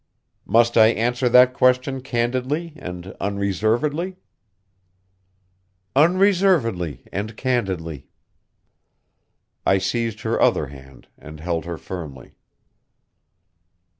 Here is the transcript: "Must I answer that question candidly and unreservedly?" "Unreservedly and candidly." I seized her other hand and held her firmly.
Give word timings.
"Must 0.47 0.77
I 0.77 0.87
answer 0.87 1.29
that 1.29 1.53
question 1.53 2.01
candidly 2.01 2.73
and 2.75 3.15
unreservedly?" 3.21 4.15
"Unreservedly 5.95 7.05
and 7.11 7.37
candidly." 7.37 8.07
I 9.63 9.77
seized 9.77 10.21
her 10.21 10.41
other 10.41 10.65
hand 10.65 11.07
and 11.19 11.39
held 11.39 11.65
her 11.65 11.77
firmly. 11.77 12.33